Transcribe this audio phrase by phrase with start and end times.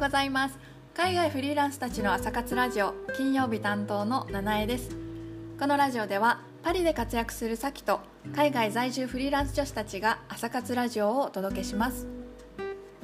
[0.00, 0.58] うございます。
[0.94, 4.96] 海外フリーランスたちの朝活ラジオ金曜日担当の七重です。
[5.58, 8.00] このラジオではパリで活躍するサキと
[8.34, 12.06] 海外在住フリーランス女子たちが朝活ラジオをお届けします。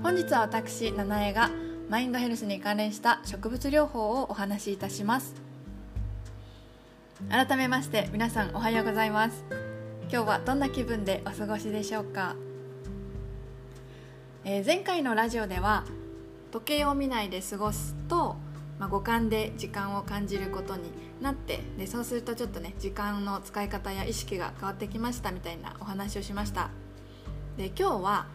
[0.02, 1.50] 本日は私七重が
[1.90, 5.34] マインドヘルスに関連した植物療法をお話しいたします。
[7.28, 9.44] 改めまして皆さんおはようございます。
[10.10, 12.36] 今日はどんな気分でお過ごしでしょうか。
[14.46, 15.84] えー、前回のラジオでは
[16.50, 18.36] 時計を見ないで過ごすと、
[18.78, 26.70] まあ、五感で時間を感じることになってでそうするとちょっとね時間の使い方や意識が変わってきましたみたいなお話をしました。
[27.56, 28.26] で今日は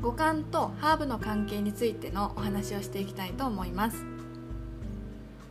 [0.00, 4.02] 五感とハーブの関係についてのお話をしていきたいと思います、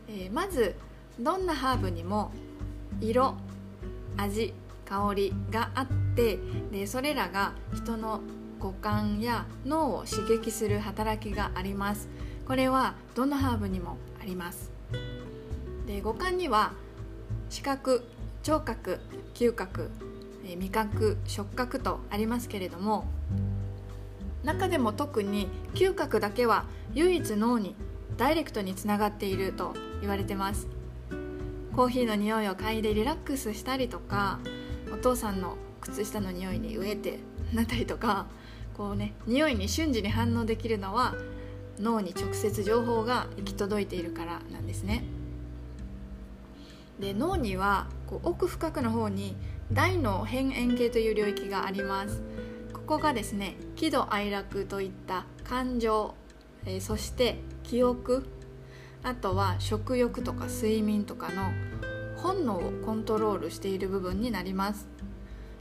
[0.08, 0.74] えー、まず
[1.20, 2.32] どんなハーブにも
[3.00, 3.36] 色
[4.16, 4.52] 味
[4.84, 6.38] 香りがあって
[6.72, 8.20] でそれらが人の
[8.60, 12.08] 五感や脳を刺激する働きがあります。
[12.46, 14.70] これはどのハーブにもあります。
[15.86, 16.72] で五感には
[17.48, 18.04] 視覚
[18.42, 19.00] 聴覚
[19.34, 19.90] 嗅覚
[20.44, 23.06] 味覚触覚とありますけれども
[24.44, 27.74] 中でも特に嗅覚だけは唯一脳に
[28.16, 30.68] ダイレクトにつながっていると言われてます。
[31.74, 34.40] コーヒーの匂いを嗅いでリラックスしたりとか
[34.92, 37.20] お父さんの靴下の匂いに飢えて
[37.54, 38.26] なったりとか
[38.80, 41.14] こうね匂いに瞬時に反応できるのは
[41.78, 45.04] 脳に直接情報が行き届いているからなんですね。
[46.98, 49.36] で脳にはこう奥深くの方に
[49.70, 52.22] 大脳辺縁系という領域があります。
[52.72, 56.14] ここがですね喜怒哀楽といった感情、
[56.64, 58.26] えー、そして記憶
[59.02, 61.52] あとは食欲とか睡眠とかの
[62.16, 64.88] 本能をコントロールしている部分になります。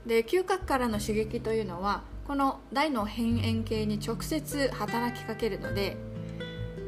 [0.05, 5.97] で嗅覚からの刺激というのはこの大脳辺縁系に直接働きかけるので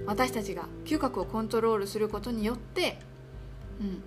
[0.06, 3.00] 私たちが嗅覚をコントロールすることによって、
[3.80, 4.04] うん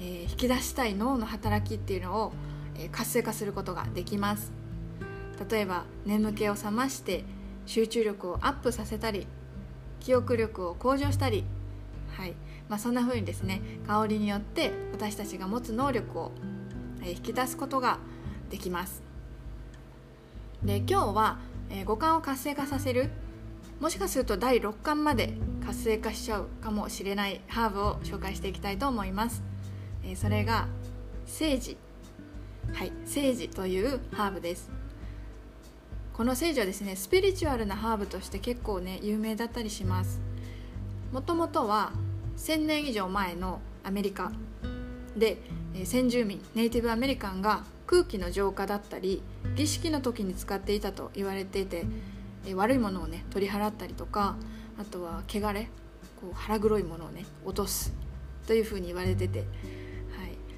[0.00, 2.32] えー、引き出したい脳の働きっていうのを、
[2.76, 4.50] えー、活性化することができます。
[5.48, 7.24] 例えば眠気を覚まして
[7.64, 9.28] 集中力をアップさせたり
[10.00, 11.44] 記憶力を向上したり、
[12.16, 12.34] はい
[12.68, 16.32] まあ、そんな風にですね香りによって私たちが持つ能力を
[17.04, 18.00] 引き出すことが
[18.50, 19.11] できます。
[20.64, 21.38] で今日は、
[21.70, 23.10] えー、五感を活性化させる。
[23.80, 25.34] もしかすると第6巻まで
[25.66, 29.42] 活性化しちゃうかもしれないハーブを紹介していきたいと思います、
[30.04, 30.68] えー、それが
[31.26, 31.76] セージ
[32.72, 34.70] はいセージというハーブです。
[36.12, 40.20] このセージはですねスピリチュアルなハーブとして結構ね有名だったりします。
[41.10, 41.92] もともとは
[42.36, 44.30] 1000年以上前のアメリカ
[45.16, 45.38] で
[45.84, 49.22] 先住民ネイティブアメリカンが空気の浄化だったり
[49.56, 51.84] 儀式の時に使っていたと言われていて
[52.54, 54.36] 悪いものをね取り払ったりとか
[54.78, 55.68] あとは汚れ
[56.20, 57.92] こう腹黒いものをね落とす
[58.46, 59.48] というふうに言われてて、はい、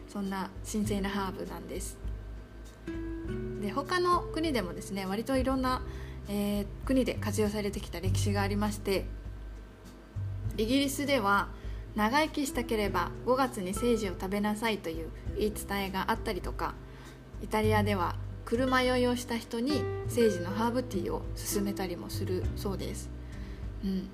[0.09, 1.99] そんな神聖なハーブなんです。
[3.61, 5.83] で他の国でもですね割といろんな、
[6.29, 9.07] えー、国で活用されてきた歴史がありまして
[10.59, 11.49] イギリスでは
[11.97, 16.75] 長生きしたければ5月にセージを食べなさいという言い伝えがあったりとか
[17.43, 21.23] イタリアでは車酔いをした人にセージのハーブティーを
[21.53, 23.11] 勧めたりもするそうです、
[23.85, 24.09] うん、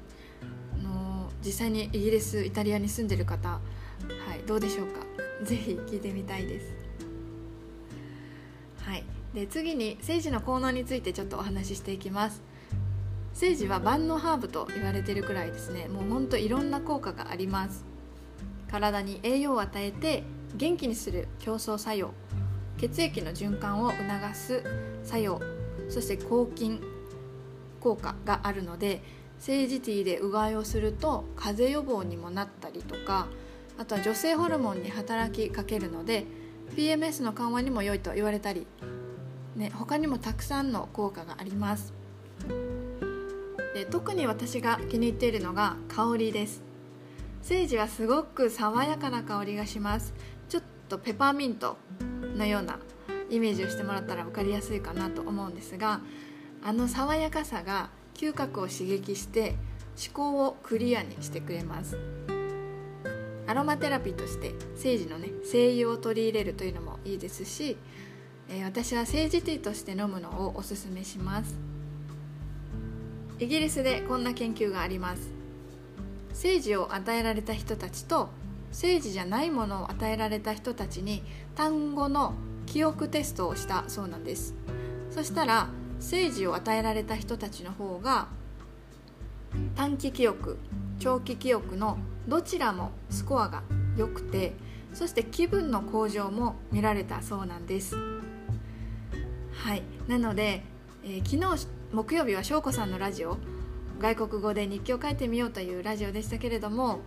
[0.79, 3.59] あの実際にイギリスイタリアに住んでる方、は
[4.37, 5.01] い、どうでしょうか？
[5.43, 6.75] ぜひ聞いてみたいです。
[8.83, 9.05] はい。
[9.35, 12.43] で次にセージの効能についてちょっとお話ししていきます。
[13.41, 15.89] セージは万能ハーブと言われてるくらいですね。
[15.89, 17.87] もうほんといろんな効果があります。
[18.71, 20.25] 体に栄養を与えて
[20.57, 22.13] 元気にする競争作用
[22.77, 24.03] 血液の循環を促
[24.35, 24.63] す
[25.05, 25.41] 作用
[25.89, 26.83] そして抗菌
[27.81, 29.03] 効果があるので
[29.39, 33.27] セージティーでうがいをすると風邪予防にもなったりとか
[33.79, 36.27] あとは女性ホルモンに働きかけるので
[36.77, 38.67] PMS の緩和にも良いと言われたり、
[39.57, 41.95] ね、他にもたくさんの効果があります。
[43.75, 46.63] で特に私が気に入っているのが香りです。
[47.43, 50.13] セージはすごく爽やかな香りがします。
[50.49, 51.77] ちょっとペパーミント
[52.37, 52.79] のような
[53.31, 56.01] イメージをしてもらったら分かりやすいかなと思うんですが
[56.63, 59.55] あの爽やかさが嗅覚を刺激して
[59.97, 61.97] 思考をクリアにしてくれます。
[63.47, 67.77] アロマテラピーとしてセージのね精油を取り入れるというのもいいですし、
[68.49, 71.70] えー、私はセージティーとして飲むのをおすすめします。
[73.41, 75.33] イギリスでこんな研究があります。
[76.35, 78.29] セージを与えられた人たちと
[78.69, 81.23] 政治じゃないものを与えられた人たちに
[81.55, 82.35] 単語の
[82.67, 84.55] 記憶テストをしたそうなんです。
[85.11, 88.29] そしたら政治を与えられた人たちの方が
[89.75, 90.59] 短期記憶
[90.99, 91.97] 長期記憶の
[92.29, 93.63] どちらもスコアが
[93.97, 94.53] 良くて
[94.93, 97.97] そして気分の向上も見られたそうなんです。
[99.53, 99.83] はい。
[100.09, 100.63] なので、
[101.03, 103.39] えー、昨日木曜日は翔子さんのラジオ
[103.99, 107.01] 外国語で日記を書いてみようというラジオでしたけれども、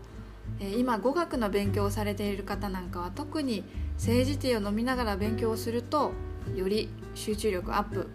[0.59, 3.63] えー、今語学の勉強をされている方なんかは特に
[3.95, 6.11] 政治ティーを飲みながら勉強をすると
[6.55, 8.07] より集中力アップ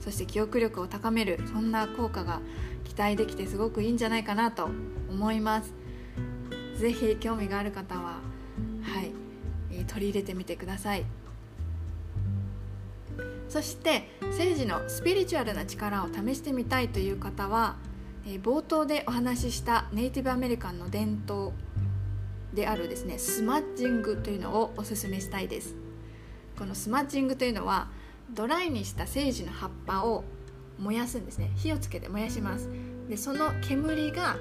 [0.00, 2.40] そして記憶力を高めるそんな効果が
[2.84, 4.68] 期待できてすごくいいんじゃないかなと
[5.10, 5.74] 思います。
[6.76, 8.20] 是非興味がある方は
[8.82, 9.12] はい、
[9.86, 11.04] 取り入れてみてください。
[13.48, 17.76] そして政治のスピリチュアルな力を試してみたいという方は、
[18.42, 21.52] 冒頭でお話ししたネイティブアメリカンの伝統
[22.54, 25.76] であるですねスマッチングというのをおすすめしたいです。
[26.58, 27.88] このスマッチングというのは
[28.30, 30.24] ドライにしたセージの葉っぱを
[30.78, 31.52] 燃やすんですね。
[31.56, 32.68] 火をつけて燃やします。
[33.08, 34.36] でその煙が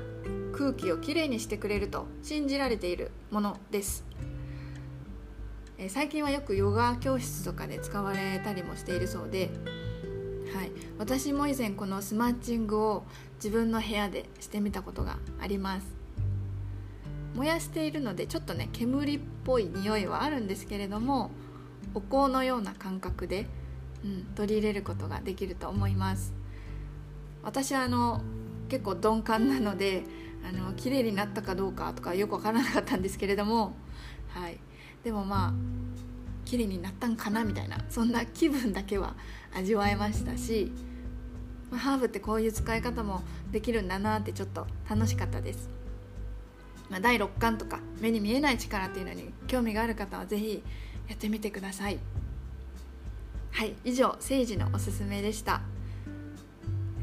[0.58, 4.04] 空気をきれいにしてくれると信じられているものです。
[5.78, 9.50] え最近はよくヨガ教室とかで使われたりもしているそうで、
[10.54, 13.04] はい、私も以前このスマッチングを
[13.36, 15.88] 自分の部屋でしてみたことがあります。
[17.36, 21.32] 燃やしているのでちょっとね煙っぽい匂いはあるんですけれども
[21.94, 23.46] お香のような感覚で、
[24.06, 26.34] うん、取り入れることができると思います。
[27.44, 28.22] 私はあの
[28.70, 30.04] 結構鈍感なので
[30.48, 33.76] あの綺麗になったかどうかとかよく分からなかったんですけれども、
[34.30, 34.58] はい、
[35.06, 35.54] でもまあ
[36.46, 39.14] 綺麗になったんかなみたいなそんな気分だけは
[39.54, 40.72] 味わえましたし、
[41.72, 43.22] ま、ハーブってこういう使い方も
[43.52, 45.70] できるんだなってちょっと楽しかったです、
[46.90, 50.64] まあ、第6巻とか目に見えない力っていうのに興味がある方は是非
[51.08, 52.00] やってみてください。
[53.52, 55.62] はい以上政治のおすすめでした。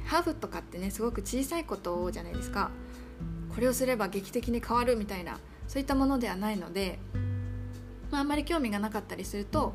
[0.06, 2.72] ハーブとかってねすごく小さいことじゃないですか。
[3.54, 5.38] これをすれば劇的に変わるみたいな
[5.68, 6.98] そういったものではないので、
[8.12, 9.72] まあ、あんまり興味がなかったりすると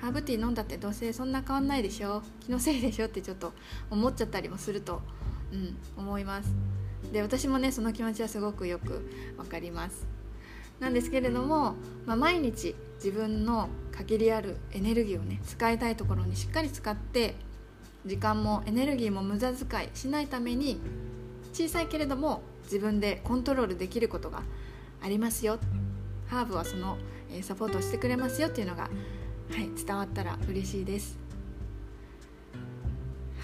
[0.00, 3.52] ハーブティー飲んだってどうせそんな変わんないでしょ気のせいでしょってちょっと
[3.90, 5.02] 思っちゃったりもすると、
[5.52, 6.54] うん、思います。
[7.12, 10.06] で私もねその気持ちはすごくよくわかります。
[10.80, 11.74] なんですけれども、
[12.06, 17.34] まあ、毎日自分の限りあるエネルギーをね使いたいところにしっかり使って
[18.04, 20.80] 時間もエネルギーも無駄遣いしないために
[21.52, 24.42] 小さいけれども自分でコントロールできることが
[25.02, 25.58] ありますよ。
[26.28, 26.96] ハーブはその
[27.40, 28.90] サポートしてくれますよっていうのが、は
[29.58, 31.18] い、伝わったら嬉しいです。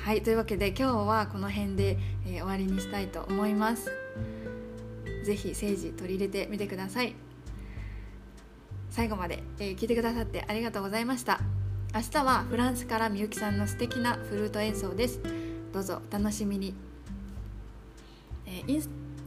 [0.04, 3.90] はいというわけで今日はこの辺で、えー、終わりにしたいと思います。
[5.24, 7.14] 是非政治取り入れてみてください。
[8.90, 11.40] 最後まで、えー、聞いてくださってありがとうございました。
[11.94, 15.20] 明日はフランスからみゆきさんの素敵なフルート演奏です。
[15.72, 16.74] どうぞお楽しみに、
[18.46, 18.82] えー、イン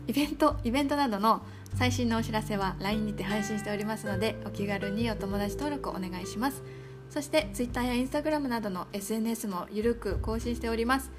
[0.08, 1.42] イベントイベントなどの
[1.76, 6.64] 最新のお知らせは LINE にて配信しておりますのでお気軽にお友達登録お願いします。
[7.10, 11.12] そして Twitter や Instagram などの SNS もゆるく更新しております。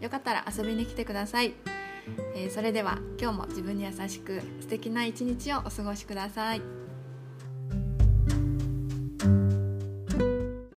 [0.00, 1.54] よかったら遊びに来てください、
[2.34, 6.79] えー、それでは今日も自分に優しく素敵な一日をお過ごしください。